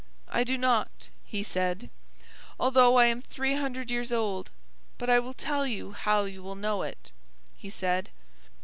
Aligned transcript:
"I 0.29 0.43
do 0.43 0.57
not," 0.57 1.09
he 1.23 1.43
said, 1.43 1.91
"although 2.59 2.95
I 2.97 3.05
am 3.05 3.21
three 3.21 3.53
hundred 3.53 3.91
years 3.91 4.11
old; 4.11 4.49
but 4.97 5.11
I 5.11 5.19
will 5.19 5.35
tell 5.35 5.67
you 5.67 5.91
how 5.91 6.23
you 6.23 6.41
will 6.41 6.55
know 6.55 6.81
it," 6.81 7.11
he 7.55 7.69
said. 7.69 8.09